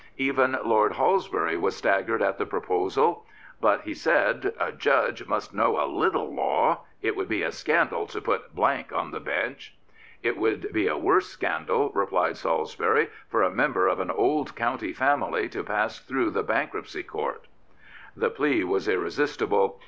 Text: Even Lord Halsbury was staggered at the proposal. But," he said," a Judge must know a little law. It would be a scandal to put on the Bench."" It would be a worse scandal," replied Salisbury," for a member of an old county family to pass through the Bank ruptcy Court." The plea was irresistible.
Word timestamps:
Even 0.17 0.57
Lord 0.65 0.93
Halsbury 0.93 1.55
was 1.59 1.75
staggered 1.77 2.23
at 2.23 2.39
the 2.39 2.45
proposal. 2.47 3.23
But," 3.59 3.81
he 3.81 3.93
said," 3.93 4.51
a 4.59 4.71
Judge 4.71 5.27
must 5.27 5.53
know 5.53 5.79
a 5.79 5.85
little 5.85 6.33
law. 6.33 6.79
It 7.03 7.15
would 7.15 7.27
be 7.29 7.43
a 7.43 7.51
scandal 7.51 8.07
to 8.07 8.19
put 8.19 8.45
on 8.57 9.11
the 9.11 9.19
Bench."" 9.19 9.77
It 10.23 10.37
would 10.37 10.73
be 10.73 10.87
a 10.87 10.97
worse 10.97 11.27
scandal," 11.27 11.91
replied 11.93 12.37
Salisbury," 12.37 13.11
for 13.29 13.43
a 13.43 13.51
member 13.51 13.87
of 13.87 13.99
an 13.99 14.09
old 14.09 14.55
county 14.55 14.91
family 14.91 15.47
to 15.49 15.63
pass 15.63 15.99
through 15.99 16.31
the 16.31 16.41
Bank 16.41 16.73
ruptcy 16.73 17.05
Court." 17.05 17.45
The 18.17 18.31
plea 18.31 18.63
was 18.63 18.87
irresistible. 18.89 19.79